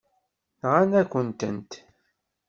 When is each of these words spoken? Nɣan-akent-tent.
Nɣan-akent-tent. 0.61 1.71